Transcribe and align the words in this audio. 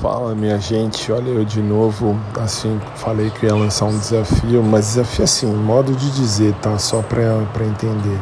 Fala 0.00 0.34
minha 0.34 0.58
gente, 0.58 1.12
olha 1.12 1.28
eu 1.28 1.44
de 1.44 1.60
novo, 1.60 2.18
assim, 2.40 2.80
falei 2.96 3.30
que 3.30 3.46
ia 3.46 3.54
lançar 3.54 3.84
um 3.84 3.96
desafio, 3.96 4.62
mas 4.62 4.86
desafio 4.86 5.24
assim, 5.24 5.46
modo 5.46 5.92
de 5.92 6.10
dizer, 6.10 6.54
tá? 6.62 6.78
Só 6.78 7.02
pra 7.02 7.22
entender. 7.64 8.18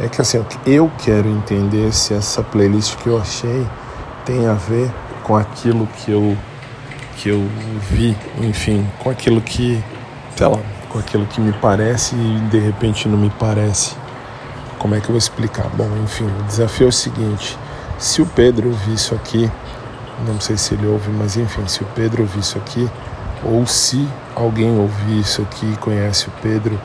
É 0.00 0.08
que 0.08 0.20
assim, 0.20 0.44
eu 0.66 0.90
quero 1.04 1.28
entender 1.28 1.92
se 1.92 2.14
essa 2.14 2.42
playlist 2.42 2.96
que 2.96 3.08
eu 3.08 3.20
achei 3.20 3.66
tem 4.24 4.46
a 4.46 4.54
ver 4.54 4.90
com 5.22 5.36
aquilo 5.36 5.86
que 5.98 6.10
eu, 6.10 6.36
que 7.16 7.28
eu 7.28 7.46
vi, 7.90 8.16
enfim, 8.40 8.84
com 8.98 9.10
aquilo 9.10 9.40
que, 9.40 9.82
sei 10.34 10.46
lá, 10.46 10.58
com 10.88 10.98
aquilo 10.98 11.26
que 11.26 11.40
me 11.40 11.52
parece 11.52 12.16
e 12.16 12.40
de 12.50 12.58
repente 12.58 13.06
não 13.06 13.18
me 13.18 13.30
parece. 13.38 13.94
Como 14.78 14.94
é 14.94 14.98
que 14.98 15.04
eu 15.04 15.10
vou 15.10 15.18
explicar? 15.18 15.68
Bom, 15.76 15.88
enfim, 16.02 16.26
o 16.40 16.42
desafio 16.44 16.86
é 16.86 16.88
o 16.88 16.92
seguinte: 16.92 17.56
se 17.98 18.22
o 18.22 18.26
Pedro 18.26 18.68
ouvir 18.68 18.94
isso 18.94 19.14
aqui, 19.14 19.50
não 20.24 20.40
sei 20.40 20.56
se 20.56 20.74
ele 20.74 20.86
ouve, 20.86 21.10
mas 21.10 21.36
enfim, 21.36 21.66
se 21.66 21.82
o 21.82 21.86
Pedro 21.94 22.22
ouvir 22.22 22.40
isso 22.40 22.56
aqui, 22.58 22.88
ou 23.44 23.66
se 23.66 24.08
alguém 24.34 24.78
ouvir 24.78 25.20
isso 25.20 25.42
aqui 25.42 25.76
conhece 25.78 26.28
o 26.28 26.32
Pedro 26.42 26.78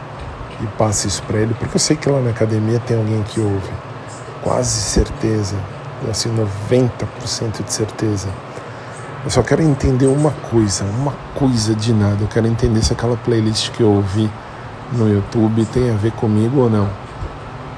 e 0.62 0.68
passa 0.78 1.08
isso 1.08 1.24
para 1.24 1.40
ele, 1.40 1.54
porque 1.54 1.76
eu 1.76 1.80
sei 1.80 1.96
que 1.96 2.10
lá 2.10 2.20
na 2.20 2.32
academia 2.32 2.80
tem 2.80 2.98
alguém 2.98 3.24
que 3.24 3.40
ouve, 3.40 3.72
quase 4.44 4.82
certeza, 4.82 5.56
assim, 6.10 6.30
90% 6.30 7.64
de 7.64 7.74
certeza. 7.74 8.28
Eu 9.24 9.30
só 9.30 9.44
quero 9.44 9.62
entender 9.62 10.08
uma 10.08 10.32
coisa, 10.32 10.84
uma 10.84 11.14
coisa 11.36 11.76
de 11.76 11.94
nada. 11.94 12.24
Eu 12.24 12.28
quero 12.28 12.48
entender 12.48 12.84
se 12.84 12.92
aquela 12.92 13.16
playlist 13.16 13.70
que 13.70 13.82
eu 13.82 13.90
ouvi 13.92 14.28
no 14.92 15.08
YouTube 15.08 15.64
tem 15.66 15.92
a 15.92 15.96
ver 15.96 16.12
comigo 16.14 16.62
ou 16.62 16.70
não. 16.70 16.90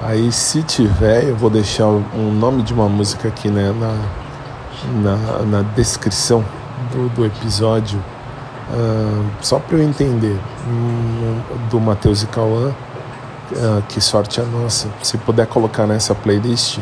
Aí, 0.01 0.31
se 0.31 0.63
tiver, 0.63 1.25
eu 1.25 1.35
vou 1.35 1.49
deixar 1.49 1.87
um 1.87 2.31
nome 2.33 2.63
de 2.63 2.73
uma 2.73 2.87
música 2.87 3.27
aqui 3.27 3.49
né, 3.49 3.73
na, 3.77 3.95
na, 4.91 5.43
na 5.45 5.61
descrição 5.61 6.43
do, 6.91 7.09
do 7.09 7.25
episódio, 7.25 7.99
uh, 8.69 9.25
só 9.41 9.59
para 9.59 9.77
eu 9.77 9.83
entender, 9.83 10.39
um, 10.67 11.41
do 11.69 11.79
Matheus 11.79 12.23
e 12.23 12.27
Cauã, 12.27 12.69
uh, 12.69 13.81
que 13.89 14.01
sorte 14.01 14.41
a 14.41 14.43
nossa. 14.43 14.87
Se 15.01 15.17
puder 15.17 15.47
colocar 15.47 15.85
nessa 15.87 16.13
playlist, 16.13 16.79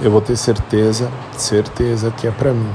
eu 0.00 0.10
vou 0.10 0.20
ter 0.20 0.36
certeza, 0.36 1.10
certeza 1.36 2.10
que 2.10 2.26
é 2.26 2.30
para 2.30 2.52
mim. 2.52 2.70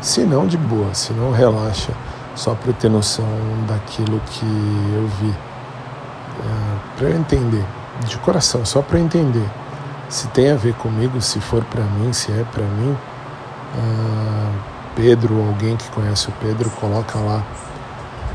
Se 0.00 0.20
não, 0.22 0.46
de 0.46 0.56
boa, 0.56 0.94
se 0.94 1.12
não, 1.12 1.32
relaxa, 1.32 1.92
só 2.34 2.54
para 2.54 2.70
eu 2.70 2.74
ter 2.74 2.88
noção 2.88 3.26
daquilo 3.66 4.20
que 4.30 4.44
eu 4.44 5.08
vi. 5.20 5.30
Uh, 5.30 6.78
para 6.96 7.08
eu 7.08 7.16
entender, 7.16 7.64
de 8.06 8.16
coração, 8.18 8.64
só 8.64 8.80
para 8.80 8.98
eu 8.98 9.04
entender 9.04 9.48
se 10.08 10.26
tem 10.28 10.50
a 10.50 10.56
ver 10.56 10.74
comigo, 10.74 11.20
se 11.20 11.38
for 11.40 11.62
para 11.64 11.82
mim, 11.82 12.12
se 12.12 12.32
é 12.32 12.44
para 12.50 12.64
mim 12.64 12.96
uh, 13.74 14.52
Pedro, 14.94 15.46
alguém 15.46 15.76
que 15.76 15.88
conhece 15.90 16.28
o 16.28 16.32
Pedro, 16.40 16.70
coloca 16.70 17.18
lá 17.18 17.42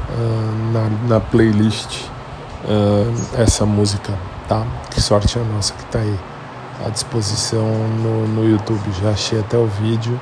uh, 0.09 0.71
na, 0.71 1.15
na, 1.15 1.19
playlist 1.19 2.05
uh, 2.65 3.41
essa 3.41 3.65
música, 3.65 4.13
tá? 4.47 4.65
Que 4.89 5.01
sorte 5.01 5.37
a 5.37 5.43
nossa 5.43 5.73
que 5.73 5.85
tá 5.85 5.99
aí 5.99 6.19
à 6.85 6.89
disposição 6.89 7.65
no, 8.01 8.27
no 8.27 8.49
YouTube. 8.49 8.81
Já 9.01 9.09
achei 9.09 9.39
até 9.39 9.57
o 9.57 9.67
vídeo, 9.67 10.19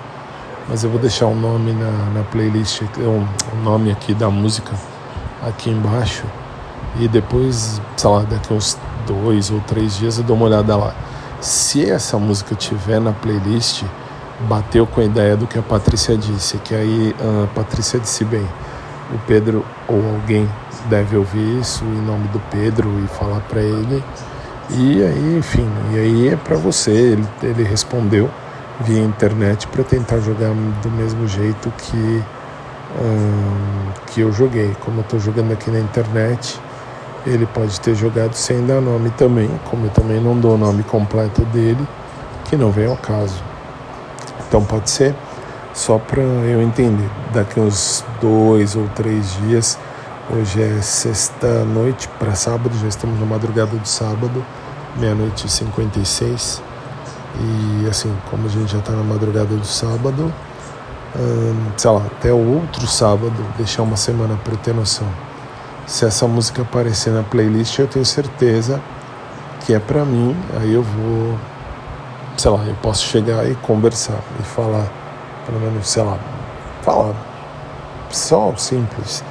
mas 0.67 0.83
eu 0.83 0.89
vou 0.89 0.99
deixar 0.99 1.27
o 1.27 1.35
nome 1.35 1.73
na, 1.73 1.91
na 2.13 2.23
playlist, 2.23 2.81
o 2.97 3.55
nome 3.63 3.91
aqui 3.91 4.13
da 4.13 4.29
música 4.29 4.73
aqui 5.47 5.69
embaixo. 5.69 6.23
E 6.99 7.07
depois, 7.07 7.81
sei 7.95 8.09
lá, 8.09 8.23
daqui 8.23 8.53
uns 8.53 8.77
dois 9.07 9.49
ou 9.49 9.59
três 9.61 9.97
dias 9.97 10.17
eu 10.17 10.23
dou 10.23 10.35
uma 10.35 10.45
olhada 10.45 10.75
lá. 10.75 10.93
Se 11.39 11.89
essa 11.89 12.17
música 12.17 12.53
tiver 12.53 12.99
na 12.99 13.11
playlist, 13.11 13.83
bateu 14.47 14.85
com 14.87 15.01
a 15.01 15.03
ideia 15.03 15.35
do 15.35 15.47
que 15.47 15.57
a 15.57 15.61
Patrícia 15.61 16.17
disse, 16.17 16.57
que 16.57 16.73
aí 16.73 17.15
a 17.19 17.47
Patrícia 17.47 17.99
disse 17.99 18.23
bem, 18.25 18.47
o 19.13 19.17
Pedro 19.27 19.65
ou 19.87 19.97
alguém 20.15 20.49
deve 20.89 21.17
ouvir 21.17 21.59
isso 21.59 21.83
em 21.83 22.01
nome 22.01 22.27
do 22.29 22.39
Pedro 22.51 22.89
e 23.03 23.07
falar 23.07 23.41
para 23.41 23.61
ele. 23.61 24.03
E 24.69 25.03
aí, 25.03 25.37
enfim, 25.37 25.69
e 25.91 25.99
aí 25.99 26.29
é 26.29 26.35
para 26.35 26.55
você. 26.55 26.91
Ele, 26.91 27.27
ele 27.43 27.63
respondeu 27.63 28.29
via 28.79 29.01
internet 29.01 29.67
para 29.67 29.83
tentar 29.83 30.19
jogar 30.19 30.53
do 30.81 30.89
mesmo 30.89 31.27
jeito 31.27 31.71
que 31.77 32.23
hum, 32.99 33.91
que 34.07 34.21
eu 34.21 34.31
joguei. 34.31 34.75
Como 34.79 34.99
eu 34.99 35.01
estou 35.01 35.19
jogando 35.19 35.51
aqui 35.51 35.69
na 35.69 35.79
internet, 35.79 36.59
ele 37.25 37.45
pode 37.45 37.79
ter 37.79 37.95
jogado 37.95 38.33
sem 38.33 38.65
dar 38.65 38.81
nome 38.81 39.09
também, 39.11 39.49
como 39.69 39.85
eu 39.85 39.89
também 39.91 40.19
não 40.19 40.39
dou 40.39 40.55
o 40.55 40.57
nome 40.57 40.83
completo 40.83 41.41
dele, 41.45 41.85
que 42.45 42.55
não 42.55 42.71
vem 42.71 42.87
ao 42.87 42.97
caso. 42.97 43.50
Então 44.51 44.65
pode 44.65 44.89
ser 44.89 45.15
só 45.73 45.97
para 45.97 46.21
eu 46.21 46.61
entender. 46.61 47.09
Daqui 47.33 47.57
uns 47.57 48.03
dois 48.19 48.75
ou 48.75 48.85
três 48.89 49.33
dias, 49.45 49.79
hoje 50.29 50.61
é 50.61 50.81
sexta 50.81 51.63
noite 51.63 52.09
para 52.19 52.35
sábado, 52.35 52.77
já 52.77 52.89
estamos 52.89 53.17
na 53.17 53.25
madrugada 53.25 53.77
do 53.77 53.87
sábado, 53.87 54.45
meia-noite 54.97 55.47
e 55.47 55.49
56. 55.49 56.61
E 57.39 57.87
assim, 57.87 58.13
como 58.29 58.45
a 58.45 58.49
gente 58.49 58.73
já 58.73 58.79
está 58.79 58.91
na 58.91 59.03
madrugada 59.03 59.55
do 59.55 59.65
sábado, 59.65 60.33
hum, 61.15 61.71
sei 61.77 61.91
lá, 61.91 62.01
até 62.07 62.33
o 62.33 62.55
outro 62.55 62.85
sábado, 62.87 63.33
deixar 63.57 63.83
uma 63.83 63.95
semana 63.95 64.37
para 64.43 64.57
ter 64.57 64.73
noção. 64.75 65.07
Se 65.87 66.03
essa 66.03 66.27
música 66.27 66.63
aparecer 66.63 67.13
na 67.13 67.23
playlist, 67.23 67.79
eu 67.79 67.87
tenho 67.87 68.03
certeza 68.03 68.81
que 69.65 69.73
é 69.73 69.79
para 69.79 70.03
mim, 70.03 70.35
aí 70.59 70.73
eu 70.73 70.83
vou 70.83 71.39
sei 72.41 72.49
lá, 72.49 72.63
eu 72.65 72.75
posso 72.81 73.05
chegar 73.05 73.47
e 73.47 73.53
conversar 73.53 74.19
e 74.39 74.43
falar, 74.43 74.87
pelo 75.45 75.59
menos, 75.59 75.87
sei 75.87 76.01
lá, 76.01 76.17
falar 76.81 77.13
só 78.09 78.51
simples 78.57 79.23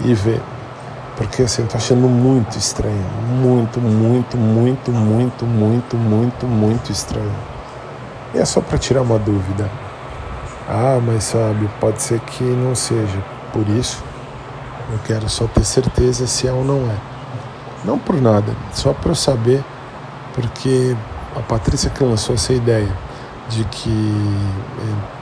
e 0.00 0.12
ver. 0.12 0.42
Porque 1.16 1.42
assim, 1.42 1.64
tô 1.66 1.76
achando 1.76 2.08
muito 2.08 2.58
estranho. 2.58 3.06
Muito, 3.28 3.80
muito, 3.80 4.36
muito, 4.36 4.90
muito, 4.90 5.46
muito, 5.46 5.96
muito, 5.96 6.46
muito 6.46 6.90
estranho. 6.90 7.32
E 8.34 8.38
é 8.38 8.44
só 8.44 8.60
para 8.60 8.76
tirar 8.76 9.02
uma 9.02 9.20
dúvida. 9.20 9.70
Ah, 10.68 10.98
mas 11.00 11.24
sabe, 11.24 11.70
pode 11.78 12.02
ser 12.02 12.18
que 12.20 12.42
não 12.42 12.74
seja. 12.74 13.22
Por 13.52 13.68
isso, 13.68 14.02
eu 14.90 14.98
quero 15.06 15.28
só 15.28 15.46
ter 15.46 15.64
certeza 15.64 16.26
se 16.26 16.48
é 16.48 16.52
ou 16.52 16.64
não 16.64 16.80
é. 16.90 16.96
Não 17.84 18.00
por 18.00 18.20
nada, 18.20 18.52
só 18.72 18.92
para 18.92 19.12
eu 19.12 19.14
saber, 19.14 19.64
porque 20.34 20.96
a 21.36 21.40
Patrícia 21.40 21.90
que 21.90 22.02
lançou 22.02 22.34
essa 22.34 22.52
ideia 22.52 22.88
de 23.48 23.64
que 23.64 23.90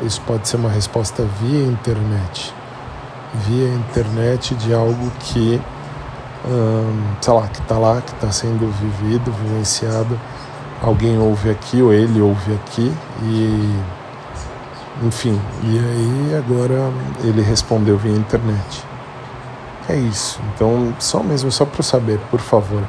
eh, 0.00 0.04
isso 0.04 0.20
pode 0.22 0.48
ser 0.48 0.56
uma 0.56 0.70
resposta 0.70 1.24
via 1.40 1.64
internet, 1.64 2.52
via 3.34 3.68
internet 3.68 4.54
de 4.56 4.74
algo 4.74 5.10
que, 5.20 5.60
hum, 6.46 7.02
sei 7.20 7.32
lá, 7.34 7.48
que 7.48 7.60
está 7.60 7.78
lá, 7.78 8.00
que 8.00 8.12
está 8.12 8.30
sendo 8.30 8.70
vivido, 8.72 9.32
vivenciado, 9.32 10.18
alguém 10.82 11.18
ouve 11.18 11.50
aqui 11.50 11.80
ou 11.80 11.92
ele 11.92 12.20
ouve 12.20 12.54
aqui 12.54 12.92
e, 13.22 13.80
enfim, 15.02 15.40
e 15.62 15.78
aí 15.78 16.34
agora 16.36 16.90
ele 17.22 17.42
respondeu 17.42 17.96
via 17.96 18.12
internet. 18.12 18.84
É 19.88 19.94
isso. 19.94 20.40
Então, 20.54 20.92
só 20.98 21.22
mesmo, 21.22 21.50
só 21.52 21.64
para 21.64 21.82
saber, 21.82 22.18
por 22.30 22.40
favor. 22.40 22.82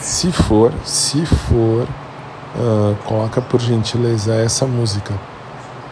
Se 0.00 0.32
for, 0.32 0.72
se 0.82 1.26
for, 1.26 1.86
uh, 2.56 2.96
coloca 3.04 3.40
por 3.42 3.60
gentileza 3.60 4.34
essa 4.34 4.66
música. 4.66 5.12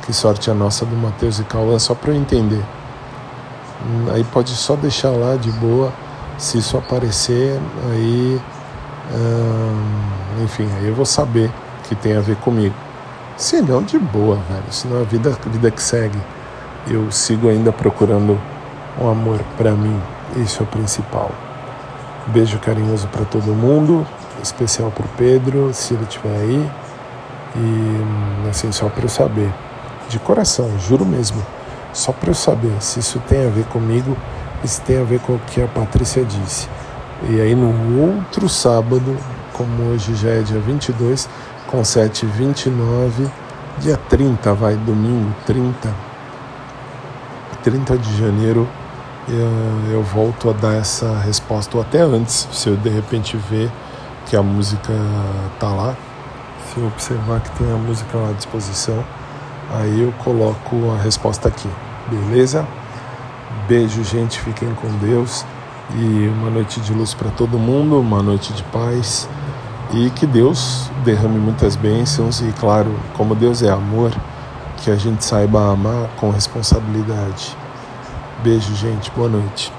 Que 0.06 0.14
sorte 0.14 0.50
a 0.50 0.54
nossa 0.54 0.86
do 0.86 0.96
Matheus 0.96 1.38
e 1.38 1.44
Cauã, 1.44 1.78
só 1.78 1.94
para 1.94 2.12
eu 2.12 2.16
entender. 2.16 2.64
Hum, 3.84 4.06
aí 4.10 4.24
pode 4.24 4.50
só 4.50 4.74
deixar 4.76 5.10
lá 5.10 5.36
de 5.36 5.52
boa. 5.52 5.92
Se 6.38 6.56
isso 6.56 6.78
aparecer, 6.78 7.60
aí. 7.90 8.40
Uh, 9.12 10.42
enfim, 10.42 10.68
aí 10.78 10.88
eu 10.88 10.94
vou 10.94 11.04
saber 11.04 11.50
que 11.86 11.94
tem 11.94 12.16
a 12.16 12.20
ver 12.20 12.36
comigo. 12.36 12.74
Se 13.36 13.60
não, 13.60 13.82
de 13.82 13.98
boa, 13.98 14.36
velho. 14.48 14.64
Senão 14.70 15.02
a 15.02 15.04
vida, 15.04 15.36
a 15.44 15.48
vida 15.50 15.70
que 15.70 15.82
segue. 15.82 16.18
Eu 16.86 17.12
sigo 17.12 17.48
ainda 17.48 17.72
procurando 17.72 18.40
um 18.98 19.08
amor 19.08 19.40
para 19.58 19.72
mim. 19.72 20.00
Isso 20.36 20.62
é 20.62 20.64
o 20.64 20.66
principal. 20.66 21.30
Beijo 22.32 22.58
carinhoso 22.58 23.08
para 23.08 23.24
todo 23.24 23.54
mundo, 23.54 24.06
especial 24.42 24.90
para 24.90 25.06
o 25.06 25.08
Pedro, 25.16 25.72
se 25.72 25.94
ele 25.94 26.02
estiver 26.02 26.36
aí. 26.36 26.70
E 27.56 28.48
assim, 28.50 28.70
só 28.70 28.88
para 28.88 29.04
eu 29.04 29.08
saber, 29.08 29.50
de 30.08 30.18
coração, 30.18 30.70
juro 30.78 31.06
mesmo, 31.06 31.42
só 31.92 32.12
para 32.12 32.30
eu 32.30 32.34
saber 32.34 32.72
se 32.80 33.00
isso 33.00 33.18
tem 33.26 33.46
a 33.46 33.50
ver 33.50 33.64
comigo 33.66 34.16
e 34.62 34.68
se 34.68 34.80
tem 34.82 35.00
a 35.00 35.04
ver 35.04 35.20
com 35.20 35.34
o 35.34 35.38
que 35.38 35.62
a 35.62 35.66
Patrícia 35.66 36.22
disse. 36.24 36.68
E 37.30 37.40
aí 37.40 37.54
no 37.54 38.00
outro 38.00 38.48
sábado, 38.48 39.16
como 39.54 39.90
hoje 39.90 40.14
já 40.14 40.28
é 40.30 40.40
dia 40.42 40.60
22, 40.60 41.28
com 41.66 41.80
7h29, 41.80 43.28
dia 43.78 43.96
30, 44.08 44.52
vai, 44.54 44.76
domingo, 44.76 45.34
30, 45.46 45.94
30 47.64 47.98
de 47.98 48.18
janeiro, 48.18 48.68
eu, 49.28 49.92
eu 49.92 50.02
volto 50.02 50.50
a 50.50 50.52
dar 50.52 50.74
essa 50.74 51.18
resposta, 51.18 51.76
ou 51.76 51.82
até 51.82 52.00
antes, 52.00 52.48
se 52.52 52.68
eu 52.68 52.76
de 52.76 52.88
repente 52.88 53.36
ver 53.36 53.70
que 54.26 54.36
a 54.36 54.42
música 54.42 54.92
tá 55.58 55.68
lá, 55.68 55.96
se 56.68 56.78
eu 56.78 56.86
observar 56.86 57.40
que 57.40 57.50
tem 57.52 57.70
a 57.72 57.76
música 57.76 58.18
à 58.28 58.32
disposição, 58.32 59.02
aí 59.74 60.02
eu 60.02 60.12
coloco 60.24 60.90
a 60.92 61.02
resposta 61.02 61.48
aqui. 61.48 61.68
Beleza? 62.08 62.66
Beijo, 63.66 64.02
gente. 64.04 64.38
Fiquem 64.40 64.74
com 64.74 64.88
Deus. 64.98 65.44
E 65.94 66.28
uma 66.28 66.50
noite 66.50 66.80
de 66.80 66.92
luz 66.92 67.14
para 67.14 67.30
todo 67.30 67.58
mundo, 67.58 67.98
uma 67.98 68.22
noite 68.22 68.52
de 68.52 68.62
paz. 68.64 69.28
E 69.92 70.10
que 70.10 70.26
Deus 70.26 70.90
derrame 71.04 71.38
muitas 71.38 71.76
bênçãos. 71.76 72.40
E 72.40 72.52
claro, 72.58 72.94
como 73.14 73.34
Deus 73.34 73.62
é 73.62 73.70
amor, 73.70 74.12
que 74.78 74.90
a 74.90 74.96
gente 74.96 75.24
saiba 75.24 75.72
amar 75.72 76.08
com 76.16 76.30
responsabilidade. 76.30 77.56
Beijo, 78.42 78.74
gente. 78.76 79.10
Boa 79.10 79.28
noite. 79.28 79.72